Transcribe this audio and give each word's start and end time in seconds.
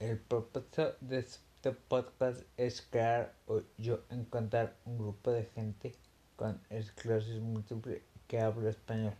El 0.00 0.18
propósito 0.18 0.96
de 1.00 1.18
este 1.20 1.70
podcast 1.70 2.42
es 2.56 2.82
crear 2.82 3.32
o 3.46 3.60
yo 3.78 4.00
encontrar 4.10 4.74
un 4.86 4.98
grupo 4.98 5.30
de 5.30 5.44
gente 5.44 5.94
con 6.34 6.60
esclerosis 6.68 7.40
múltiple 7.40 8.02
que 8.26 8.40
habla 8.40 8.70
español. 8.70 9.14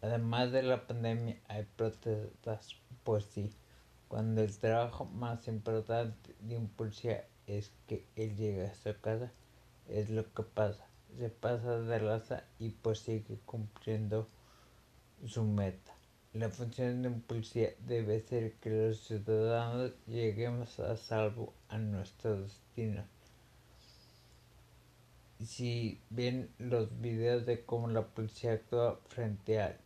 Además 0.00 0.52
de 0.52 0.62
la 0.62 0.86
pandemia 0.86 1.40
hay 1.48 1.66
protestas, 1.76 2.76
pues 3.02 3.24
sí, 3.24 3.50
cuando 4.06 4.42
el 4.42 4.56
trabajo 4.56 5.06
más 5.06 5.48
importante 5.48 6.36
de 6.38 6.60
policía 6.76 7.26
es 7.48 7.72
que 7.88 8.06
él 8.14 8.36
llegue 8.36 8.66
a 8.68 8.74
su 8.76 8.94
casa, 9.00 9.32
es 9.88 10.08
lo 10.08 10.32
que 10.32 10.44
pasa, 10.44 10.86
se 11.18 11.30
pasa 11.30 11.80
de 11.80 11.98
raza 11.98 12.44
y 12.60 12.70
pues 12.70 13.00
sigue 13.00 13.40
cumpliendo 13.44 14.28
su 15.26 15.42
meta. 15.42 15.92
La 16.34 16.48
función 16.48 17.02
de 17.02 17.08
un 17.08 17.20
policía 17.20 17.74
debe 17.86 18.22
ser 18.22 18.54
que 18.54 18.70
los 18.70 19.00
ciudadanos 19.00 19.92
lleguemos 20.06 20.80
a 20.80 20.96
salvo 20.96 21.52
a 21.68 21.76
nuestro 21.76 22.40
destino. 22.40 23.04
Si 25.44 26.00
ven 26.08 26.48
los 26.58 27.02
videos 27.02 27.44
de 27.44 27.66
cómo 27.66 27.88
la 27.88 28.06
policía 28.06 28.54
actúa 28.54 28.98
frente 29.08 29.60
a 29.60 29.76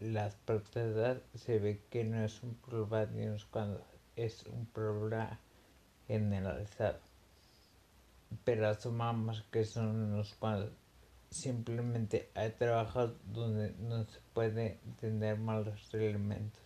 las 0.00 0.34
protestas, 0.34 1.22
se 1.34 1.58
ve 1.58 1.80
que 1.88 2.04
no 2.04 2.22
es 2.22 2.42
un 2.42 2.54
problema 2.56 3.06
de 3.06 3.28
unos 3.28 3.46
cuantos, 3.46 3.86
es 4.16 4.44
un 4.44 4.66
problema 4.66 5.40
generalizado. 6.08 6.98
Pero 8.44 8.68
asumamos 8.68 9.44
que 9.50 9.64
son 9.64 9.96
unos 9.96 10.34
cuantos 10.34 10.81
simplemente 11.32 12.30
hay 12.34 12.50
trabajos 12.50 13.14
donde 13.32 13.72
no 13.78 14.04
se 14.04 14.20
puede 14.34 14.78
tener 15.00 15.38
malos 15.38 15.92
elementos. 15.94 16.62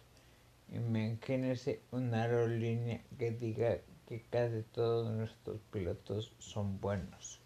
Imagínese 0.68 1.80
una 1.92 2.24
aerolínea 2.24 3.00
que 3.16 3.30
diga 3.30 3.78
que 4.06 4.22
casi 4.22 4.62
todos 4.62 5.10
nuestros 5.12 5.60
pilotos 5.72 6.32
son 6.38 6.80
buenos. 6.80 7.40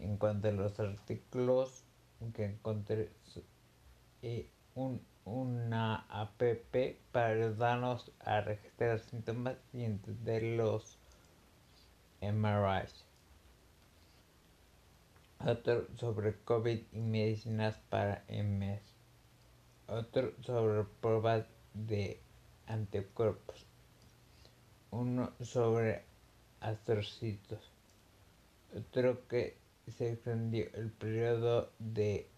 En 0.00 0.16
cuanto 0.16 0.48
a 0.48 0.52
los 0.52 0.78
artículos 0.80 1.84
que 2.34 2.46
encontré, 2.46 3.10
eh, 4.22 4.50
un, 4.74 5.00
una 5.24 6.06
app 6.08 6.42
para 7.12 7.28
ayudarnos 7.28 8.10
a 8.20 8.40
registrar 8.40 8.98
síntomas 9.00 9.56
y 9.72 9.84
entender 9.84 10.42
los 10.42 10.98
MRIs 12.20 13.07
otro 15.48 15.86
sobre 15.96 16.34
COVID 16.44 16.78
y 16.92 17.00
medicinas 17.00 17.78
para 17.88 18.22
MS, 18.28 18.82
otro 19.86 20.32
sobre 20.42 20.84
pruebas 21.00 21.46
de 21.72 22.20
anticuerpos, 22.66 23.64
uno 24.90 25.32
sobre 25.40 26.04
astrocitos, 26.60 27.72
otro 28.76 29.26
que 29.26 29.56
se 29.86 30.12
extendió 30.12 30.66
el 30.74 30.90
periodo 30.90 31.72
de 31.78 32.28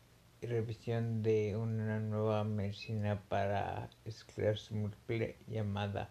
revisión 0.41 1.25
de 1.25 1.56
una 1.56 1.98
nueva 1.98 2.44
medicina 2.44 3.20
para 3.28 3.91
esclerosis 4.05 4.70
múltiple 4.70 5.36
llamada 5.48 6.08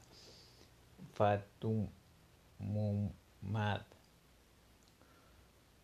Fatumumab 1.13 1.89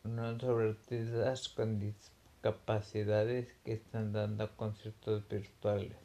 uno 0.06 0.40
sobre 0.40 0.70
artistas 0.70 1.50
con 1.50 1.80
discapacidades 1.80 3.48
que 3.64 3.74
están 3.74 4.14
dando 4.14 4.56
conciertos 4.56 5.28
virtuales. 5.28 5.98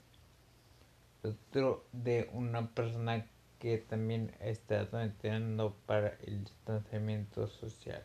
Otro 1.23 1.85
de 1.93 2.31
una 2.33 2.71
persona 2.71 3.27
que 3.59 3.77
también 3.77 4.35
está 4.41 4.89
entrenando 5.03 5.77
para 5.85 6.17
el 6.25 6.45
distanciamiento 6.45 7.47
social. 7.47 8.03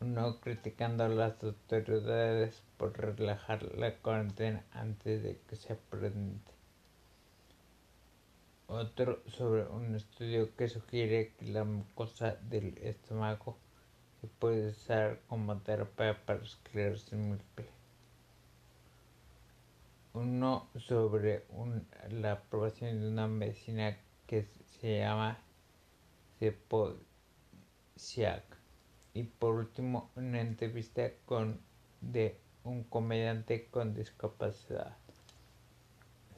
Uno 0.00 0.40
criticando 0.40 1.04
a 1.04 1.08
las 1.08 1.42
autoridades 1.42 2.62
por 2.76 2.96
relajar 2.96 3.64
la 3.76 3.96
cuarentena 3.96 4.64
antes 4.72 5.22
de 5.24 5.40
que 5.48 5.56
se 5.56 5.72
aprende. 5.72 6.38
Otro 8.68 9.20
sobre 9.26 9.64
un 9.66 9.96
estudio 9.96 10.54
que 10.56 10.68
sugiere 10.68 11.32
que 11.36 11.46
la 11.46 11.64
mucosa 11.64 12.36
del 12.48 12.78
estómago 12.78 13.58
que 14.22 14.28
puede 14.28 14.68
usar 14.68 15.18
como 15.26 15.58
terapia 15.58 16.16
para 16.24 16.44
esclerosis 16.44 17.12
múltiple. 17.12 17.66
Uno 20.14 20.68
sobre 20.78 21.44
la 22.08 22.32
aprobación 22.32 23.00
de 23.00 23.08
una 23.08 23.26
medicina 23.26 23.96
que 24.28 24.46
se 24.80 25.00
llama 25.00 25.38
Ceposiac. 26.38 28.44
Y 29.12 29.24
por 29.24 29.56
último, 29.56 30.10
una 30.14 30.40
entrevista 30.40 31.10
con 31.26 31.60
de 32.00 32.38
un 32.62 32.84
comediante 32.84 33.66
con 33.70 33.92
discapacidad. 33.92 34.96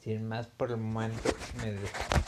Sin 0.01 0.27
más 0.27 0.47
por 0.47 0.71
el 0.71 0.78
momento, 0.78 1.28
me 1.59 1.72
despido. 1.72 2.24